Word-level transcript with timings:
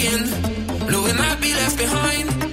again, 0.00 0.24
knowing 0.90 1.16
I'd 1.18 1.40
be 1.42 1.52
left 1.52 1.76
behind. 1.76 2.49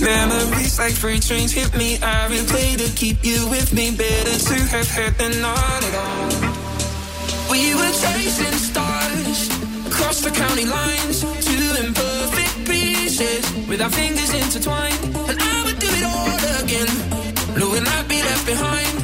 Memories 0.00 0.78
like 0.78 0.94
freight 0.94 1.20
trains 1.20 1.52
hit 1.52 1.76
me. 1.76 1.98
I 2.00 2.26
replay 2.30 2.78
to 2.78 2.88
keep 2.96 3.22
you 3.22 3.46
with 3.50 3.74
me. 3.74 3.94
Better 3.94 4.38
to 4.48 4.54
have 4.72 4.88
had 4.88 5.12
than 5.18 5.42
not 5.42 5.84
at 5.84 5.94
all. 5.94 6.30
We 7.52 7.74
were 7.74 7.92
chasing 7.92 8.56
stars 8.56 9.48
across 9.86 10.22
the 10.22 10.30
county 10.30 10.64
lines, 10.64 11.20
two 11.20 11.84
imperfect 11.84 12.66
pieces 12.66 13.68
with 13.68 13.82
our 13.82 13.90
fingers 13.90 14.32
intertwined. 14.32 15.04
And 15.28 15.38
I 15.38 15.64
would 15.66 15.78
do 15.78 15.88
it 15.92 16.04
all 16.04 16.64
again, 16.64 16.88
knowing 17.58 17.86
I'd 17.86 18.08
be 18.08 18.22
left 18.22 18.46
behind. 18.46 19.03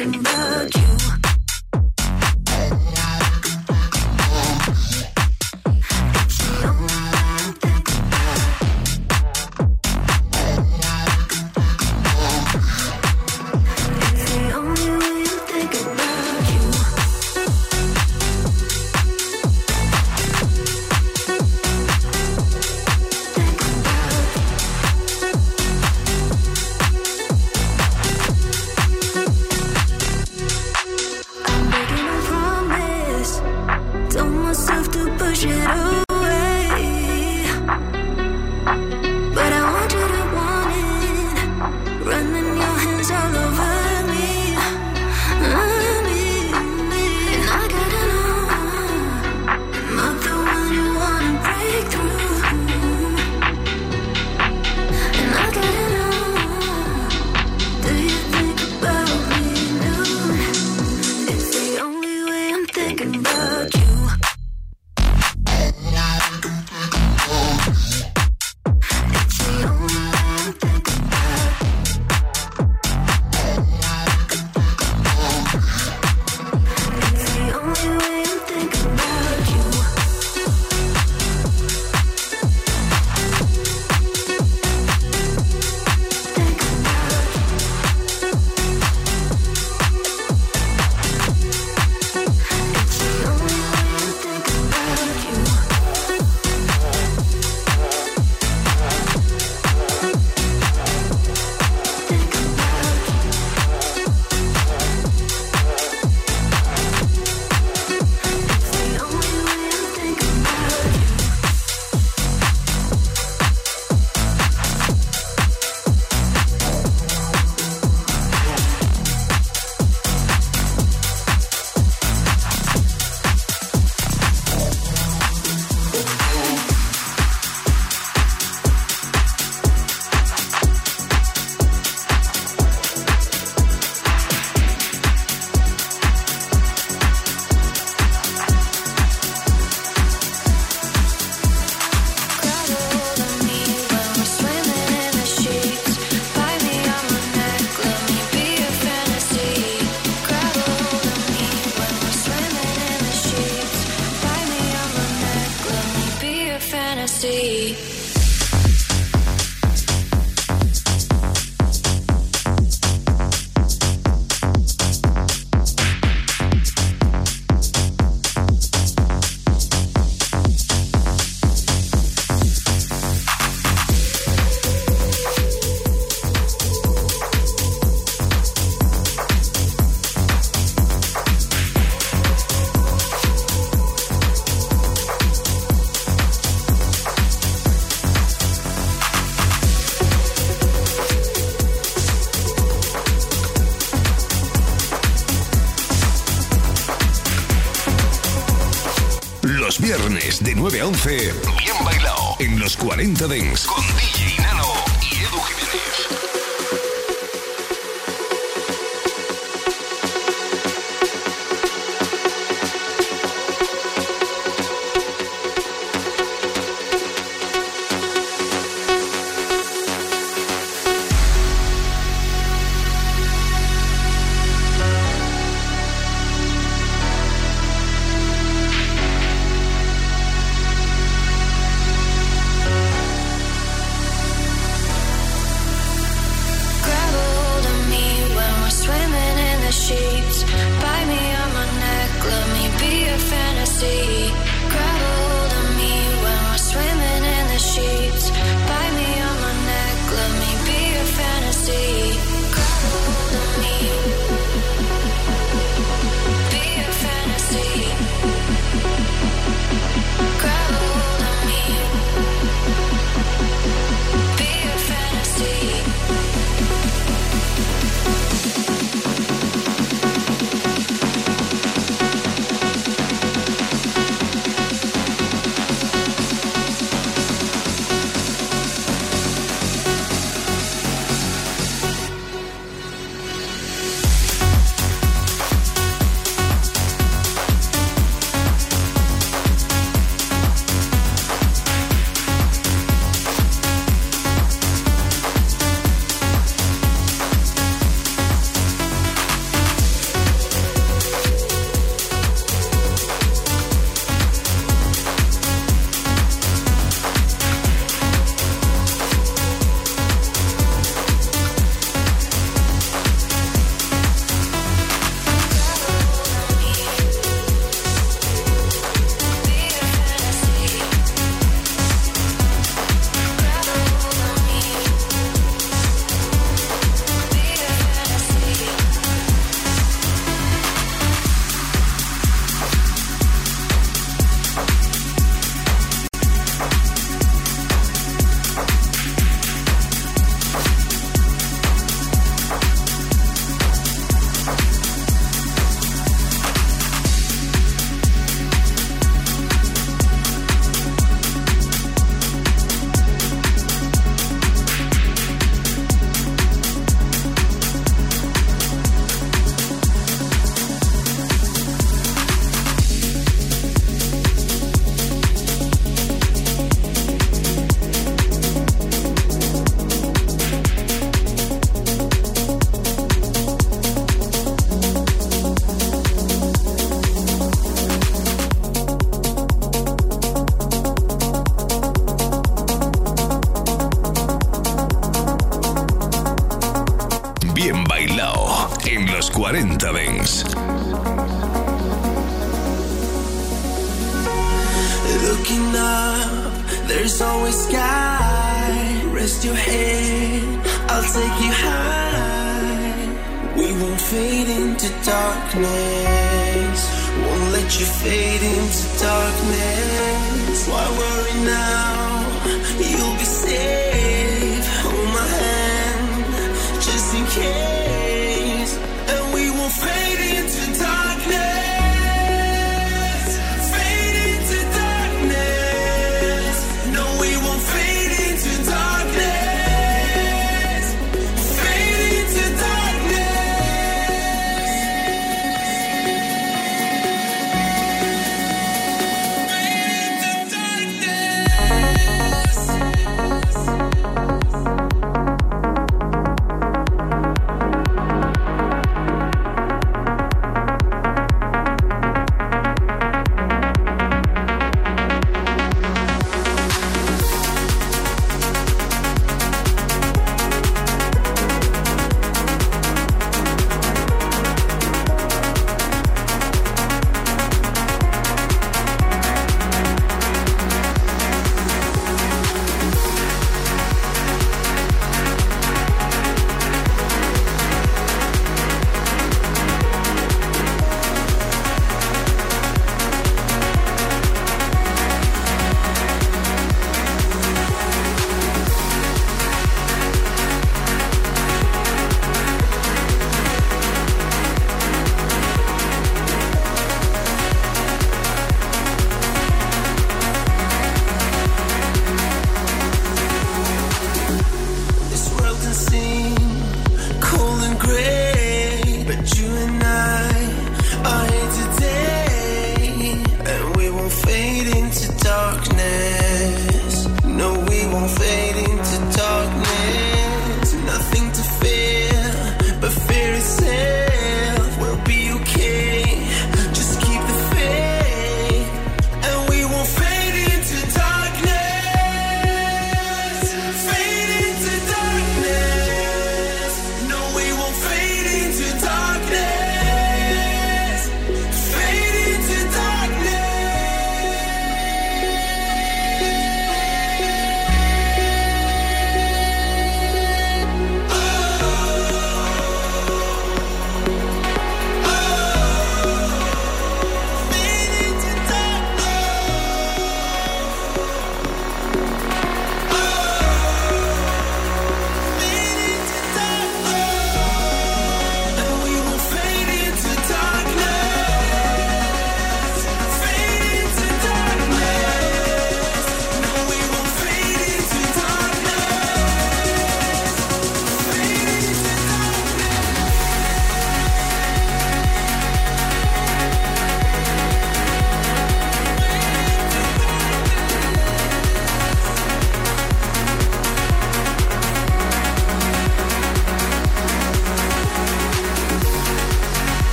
like 0.00 0.16
another 0.16 0.79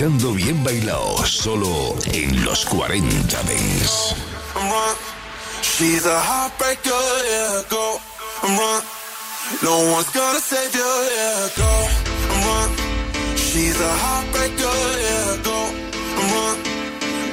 escuchando 0.00 0.32
Bien 0.32 0.64
Bailao 0.64 1.26
solo 1.26 1.94
en 2.14 2.42
los 2.42 2.64
40 2.64 3.42
Dents. 3.42 4.14
She's 5.60 6.06
a 6.06 6.18
heartbreaker, 6.18 7.04
yeah, 7.28 7.62
go 7.68 8.00
run. 8.42 8.82
No 9.62 9.76
one's 9.92 10.08
gonna 10.10 10.40
yeah, 10.40 11.48
go 11.54 11.70
run. 12.46 12.70
She's 13.36 13.78
a 13.78 13.92
heartbreaker, 14.02 14.78
yeah, 15.04 15.36
go 15.44 15.58
run. 16.32 16.56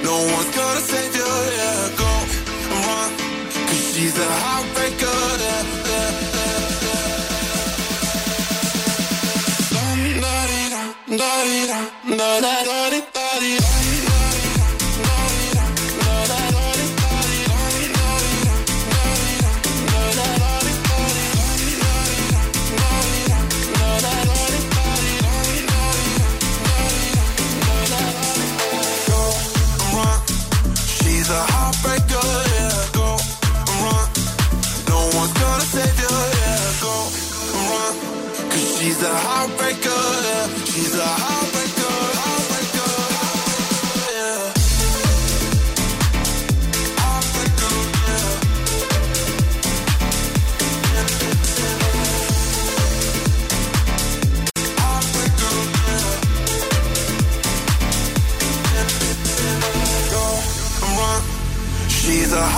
No 0.04 0.16
one's 0.36 0.52
gonna 0.54 0.82
yeah, 1.16 1.90
go 1.96 2.12
run. 2.84 3.12
Cause 3.68 3.96
she's 3.96 4.18
a 4.20 4.30
heartbreaker, 4.44 5.40
yeah. 5.40 5.67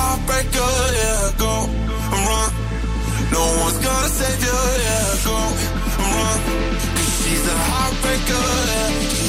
heartbreaker, 0.09 0.73
yeah, 0.99 1.31
go 1.37 1.53
and 2.13 2.23
run. 2.29 2.49
No 3.31 3.43
one's 3.61 3.77
gonna 3.85 4.09
save 4.19 4.41
you, 4.47 4.59
yeah, 4.85 5.25
go 5.27 5.37
and 6.01 6.11
run. 6.17 6.39
Cause 6.95 7.13
she's 7.21 7.45
a 7.47 7.57
heartbreaker, 7.69 8.45
yeah. 8.71 9.28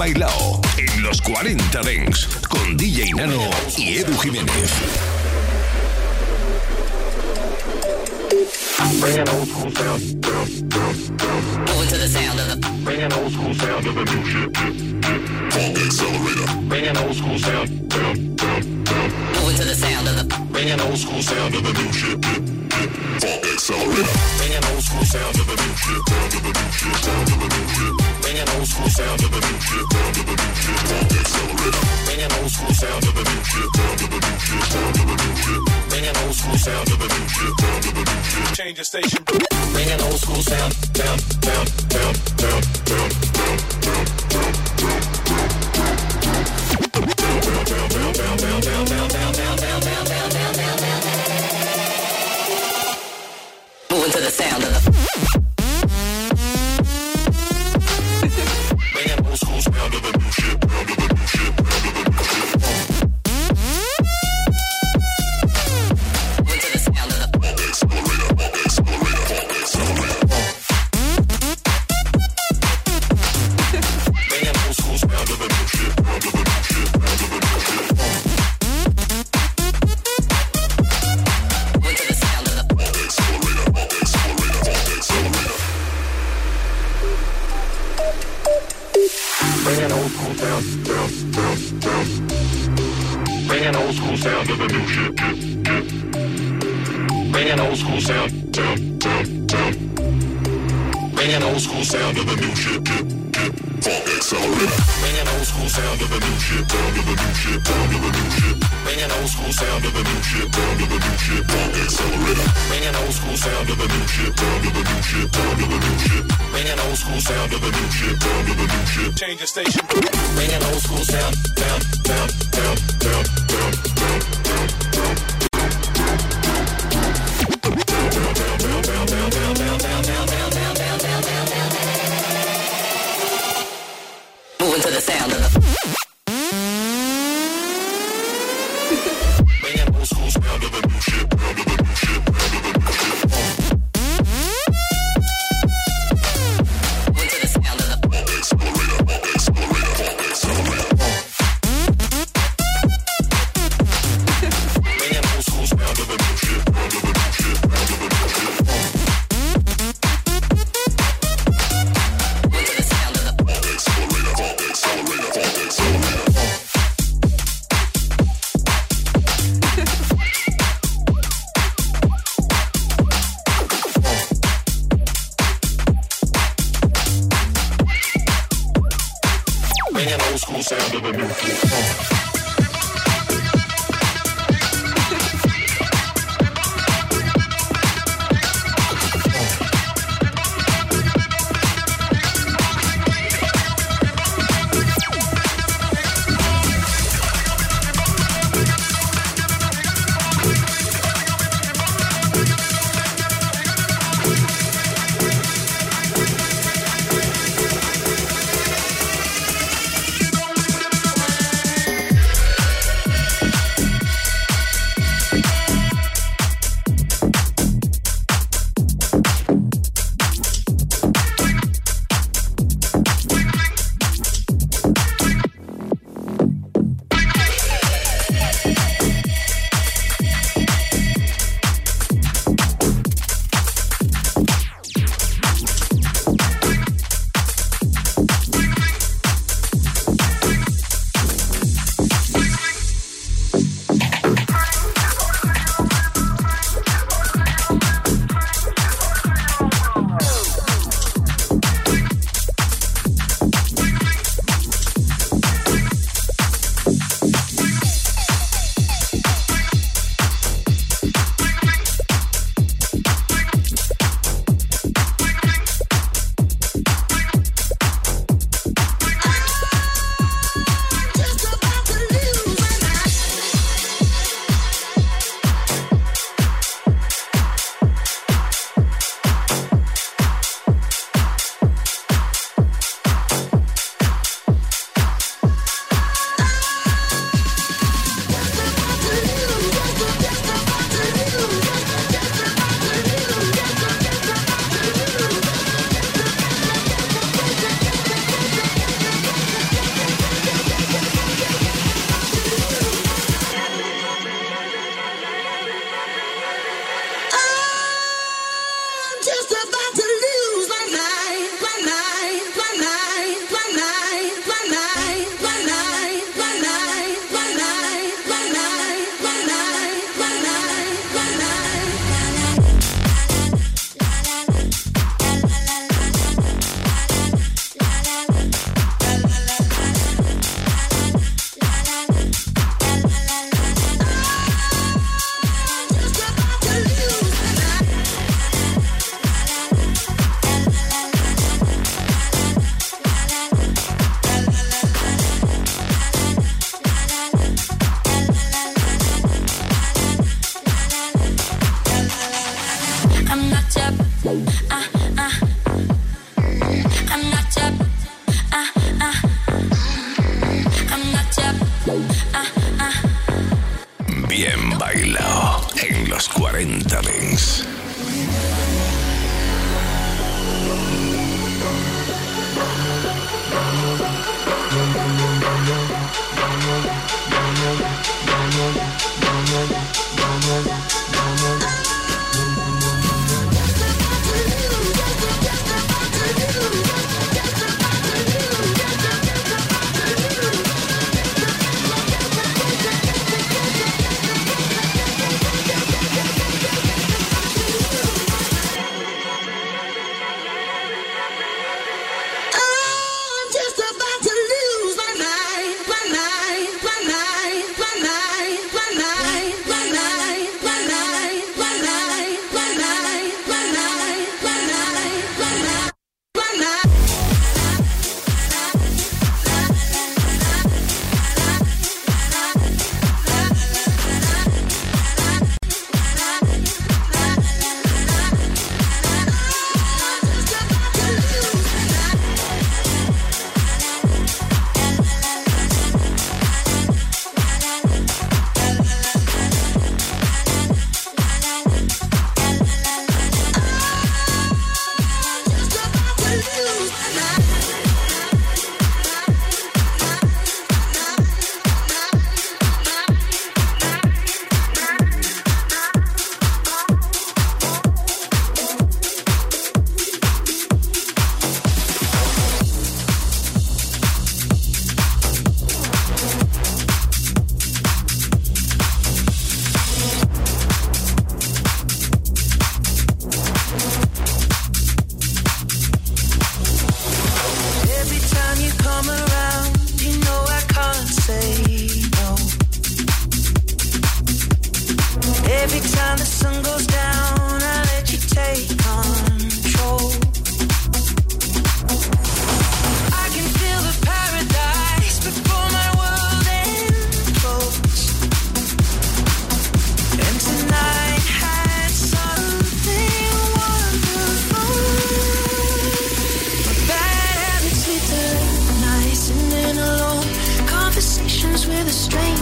Bailao. 0.00 0.39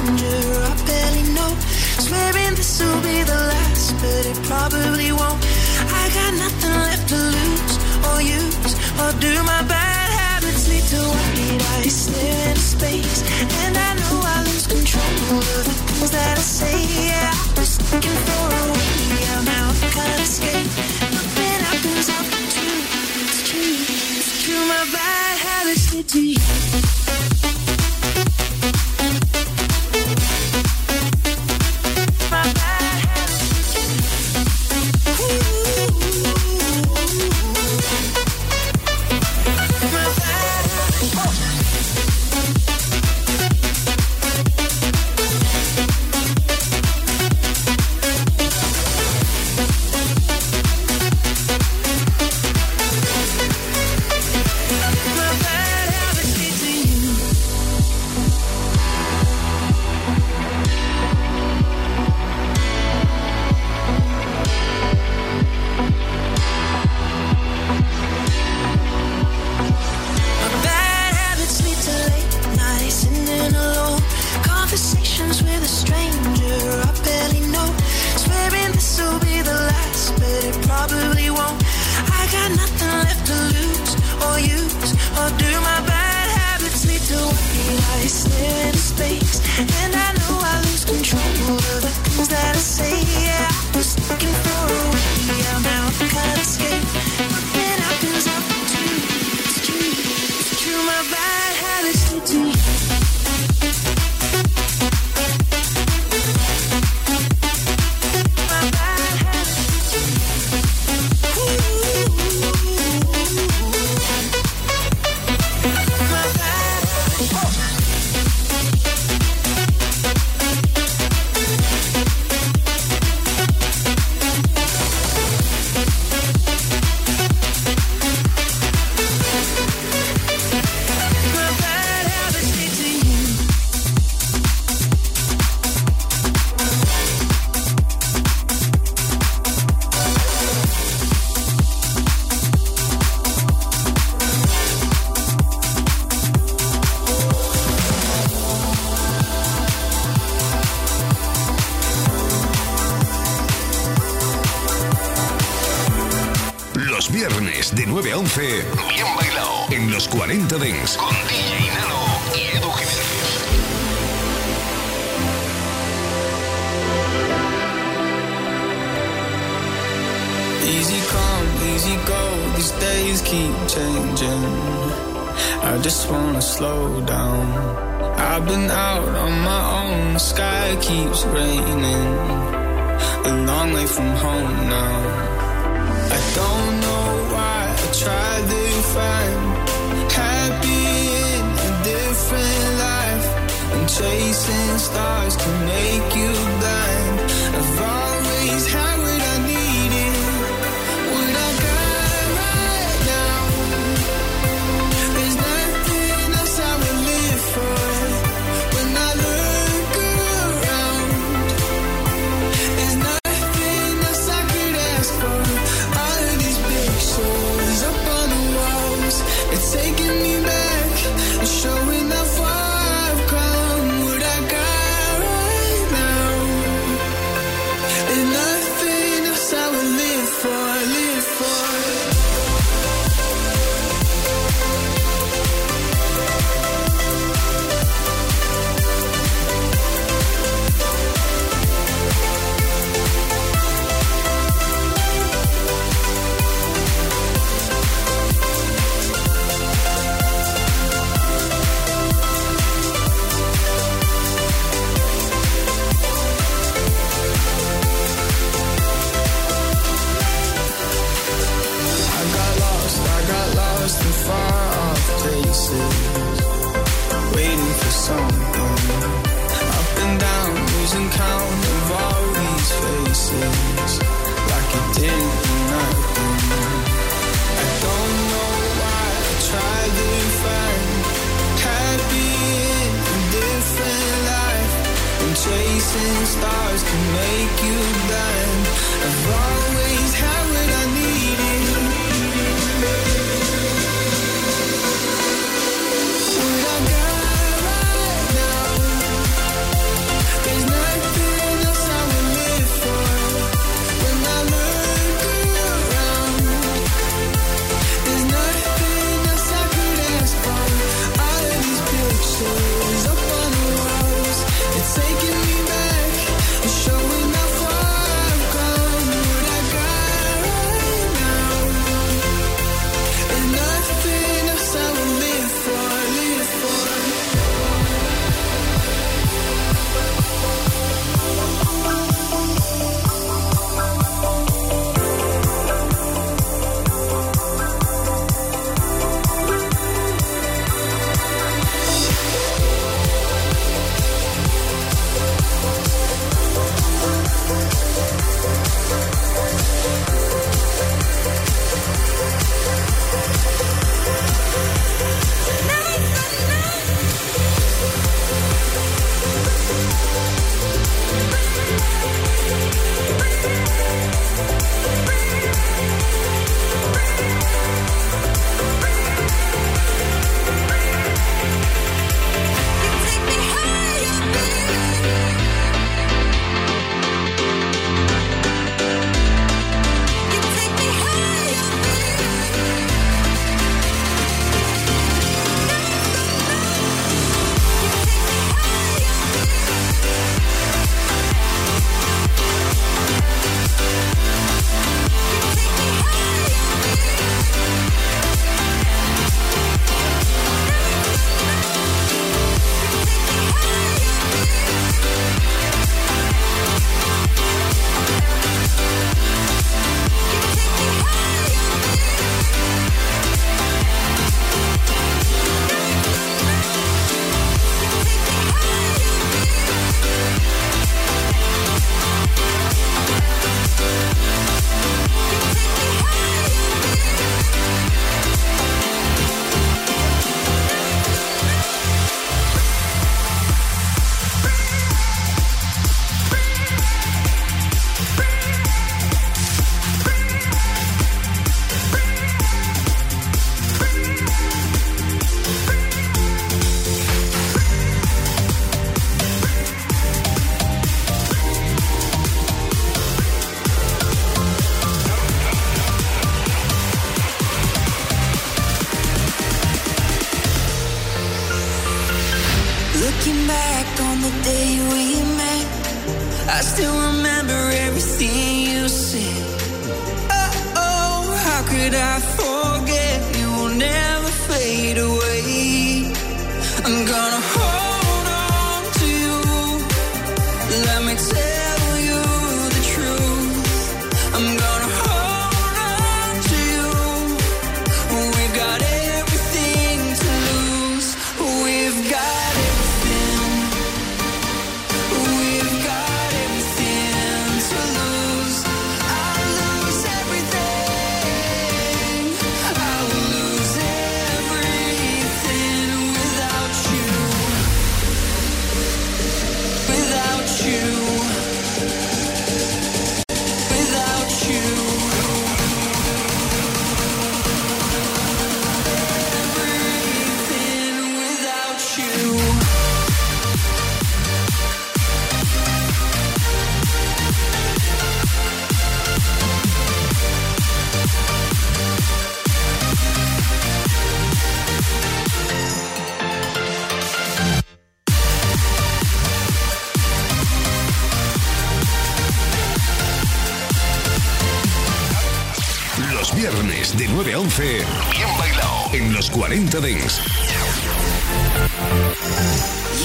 stranger 0.09 0.41
I 0.63 0.75
barely 0.87 1.25
know. 1.35 1.53
Swearing 2.01 2.55
this 2.55 2.81
will 2.81 3.01
be 3.03 3.23
the 3.23 3.41
last, 3.53 3.93
but 4.01 4.25
it 4.33 4.39
probably 4.45 5.13
won't. 5.13 5.41
I 6.01 6.05
got 6.17 6.33
nothing 6.45 6.77
left 6.87 7.09
to 7.13 7.19
lose 7.37 7.75
or 8.09 8.23
use, 8.23 8.75
or 9.03 9.11
do 9.21 9.33
my 9.45 9.63
bad 9.69 10.09
habits 10.21 10.69
lead 10.69 10.85
to 10.93 11.01
white 11.03 11.63
eyes 11.75 11.93
stare 11.93 12.49
into 12.49 12.61
space? 12.61 13.21
And 13.65 13.77
I 13.77 13.95
know 14.01 14.17
I 14.23 14.37
lose 14.49 14.67
control 14.67 15.39
of 15.39 15.65
the 15.69 15.75
things 15.89 16.11
that 16.11 16.39
I 16.39 16.41
say. 16.41 16.79
Yeah, 17.09 17.33
I 17.33 17.61
was 17.61 17.73
looking 17.93 18.19
for 18.27 18.45
a 18.61 18.65
way 18.73 19.25
out, 19.33 19.45
now 19.45 19.67
I 19.71 19.89
can't 19.97 20.21
escape. 20.23 20.69
Nothing 21.17 21.61
happens 21.69 22.09
after 22.09 22.43
two. 22.55 22.77
It's 23.25 23.41
true, 23.49 23.77
it's 24.19 24.43
true. 24.45 24.63
My 24.73 24.85
bad 24.93 25.39
habits 25.47 25.95
lead 25.95 26.09
to 26.09 26.21
you. 26.23 26.98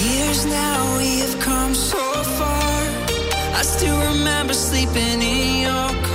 Years 0.02 0.46
now 0.46 0.96
we 0.98 1.18
have 1.20 1.38
come 1.40 1.74
so 1.74 1.98
far. 2.38 2.80
I 3.58 3.62
still 3.62 3.98
remember 4.12 4.54
sleeping 4.54 5.20
in 5.22 5.62
your 5.62 5.88
car. 6.02 6.13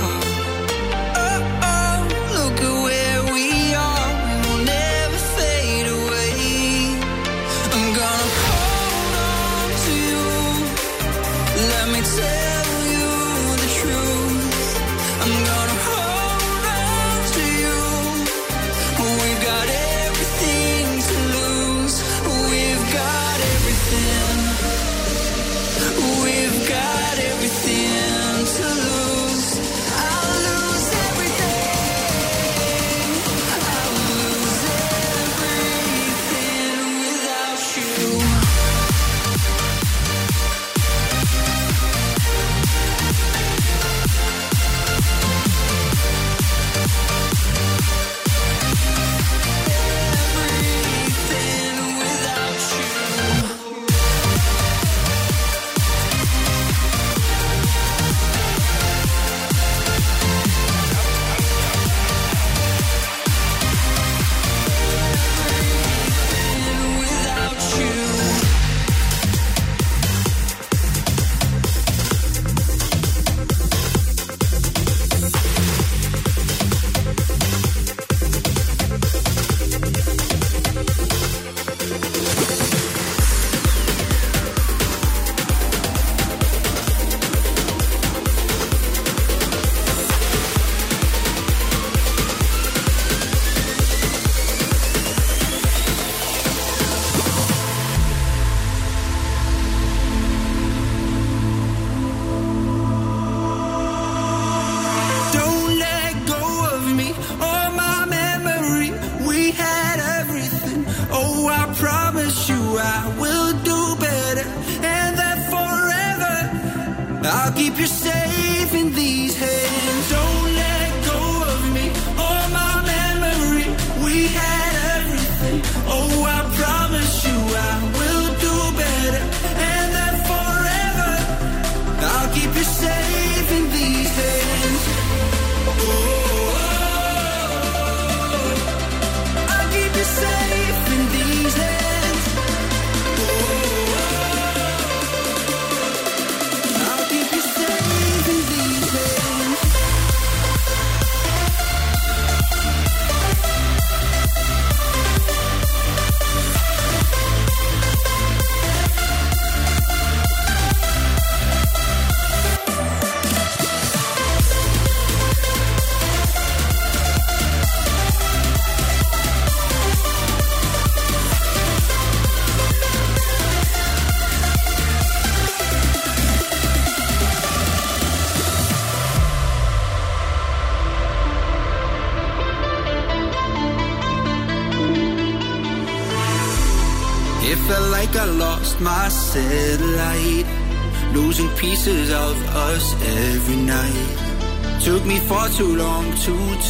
you're 117.80 117.86
saving 117.86 118.92
these 118.92 119.34
hands 119.38 119.69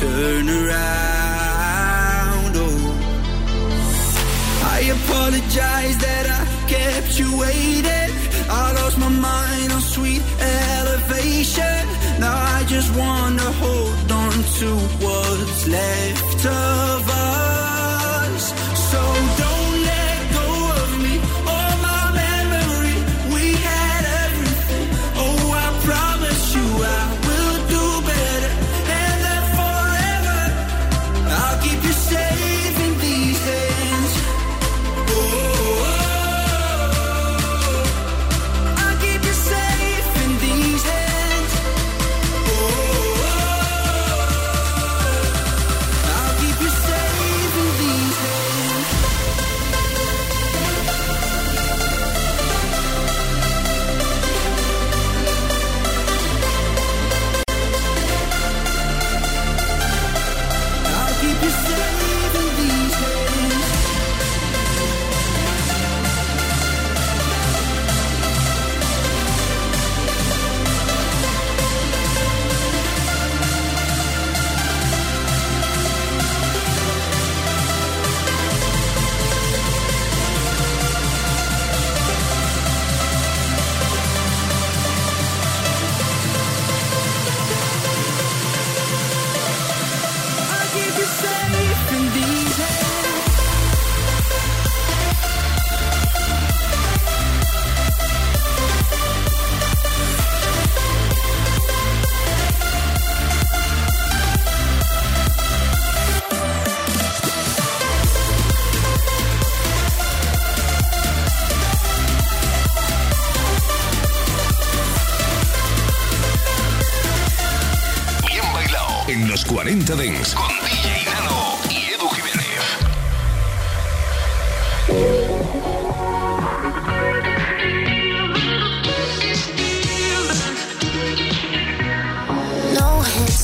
turn 0.00 0.48
around 0.48 0.59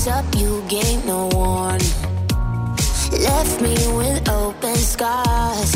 up, 0.08 0.24
you 0.36 0.62
gave 0.68 1.04
no 1.04 1.28
warning. 1.32 1.94
Left 3.12 3.60
me 3.60 3.74
with 3.96 4.28
open 4.28 4.76
scars. 4.76 5.72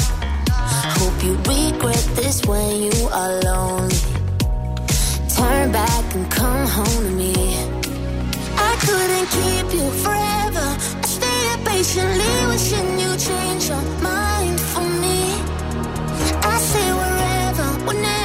Hope 0.98 1.24
you 1.24 1.34
regret 1.36 2.04
this 2.14 2.44
when 2.46 2.82
you 2.82 3.08
are 3.12 3.32
lonely. 3.42 3.96
Turn 5.36 5.72
back 5.72 6.14
and 6.14 6.30
come 6.30 6.66
home 6.66 7.02
to 7.06 7.12
me. 7.22 7.34
I 8.68 8.72
couldn't 8.86 9.28
keep 9.36 9.66
you 9.78 9.86
forever. 10.04 10.68
I 11.02 11.08
stayed 11.16 11.60
patiently 11.66 12.34
wishing 12.50 12.90
you 13.02 13.10
change 13.16 13.68
your 13.68 13.84
mind 14.02 14.60
for 14.72 14.86
me. 15.04 15.20
I 16.52 16.56
say 16.70 16.86
wherever, 17.00 17.68
whenever. 17.86 18.19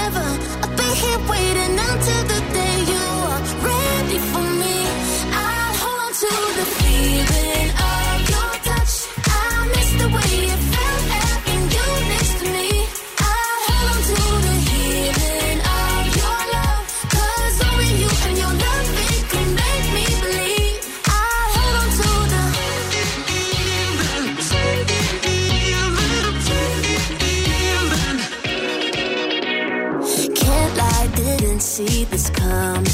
come. 32.56 32.86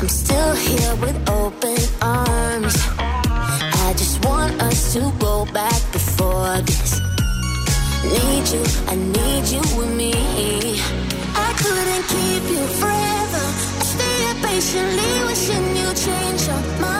I'm 0.00 0.08
still 0.08 0.52
here 0.66 0.94
with 1.02 1.18
open 1.40 1.80
arms. 2.00 2.76
I 3.86 3.88
just 4.00 4.16
want 4.24 4.52
us 4.68 4.92
to 4.94 5.00
go 5.26 5.34
back 5.60 5.80
before 5.96 6.54
this. 6.68 6.90
Need 8.14 8.44
you, 8.54 8.64
I 8.92 8.94
need 9.18 9.44
you 9.54 9.62
with 9.76 9.92
me. 10.02 10.14
I 11.48 11.50
couldn't 11.62 12.04
keep 12.14 12.44
you 12.54 12.64
forever. 12.80 13.44
I 13.80 13.84
stayed 13.94 14.36
patiently 14.46 15.12
wishing 15.28 15.66
you'd 15.78 15.98
change 16.06 16.42
your 16.48 16.62
mind. 16.80 16.99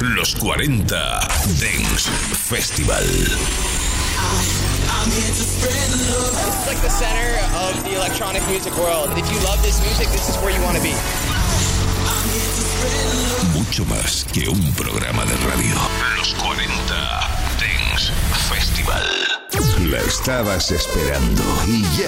los 0.00 0.34
40 0.34 0.86
Dance 1.60 2.08
Festival. 2.48 3.04
It's 5.06 6.66
like 6.66 6.80
the 6.82 6.90
center 6.90 7.38
of 7.56 7.82
the 7.84 7.94
electronic 7.96 8.46
music 8.48 8.76
world. 8.76 9.10
If 9.16 9.30
you 9.30 9.38
love 9.44 9.62
this 9.62 9.80
music, 9.80 10.08
this 10.08 10.28
is 10.28 10.36
where 10.42 10.52
you 10.54 10.62
want 10.62 10.76
to 10.76 10.82
be. 10.82 10.94
Mucho 13.54 13.84
más 13.86 14.24
que 14.32 14.48
un 14.48 14.72
programa 14.74 15.24
de 15.24 15.36
radio. 15.46 15.74
Los 16.16 16.34
40 16.34 16.66
Dance 17.58 18.12
Festival. 18.50 19.02
La 19.90 20.00
estabas 20.00 20.70
esperando 20.70 21.42
y 21.66 21.82
ya 21.96 22.04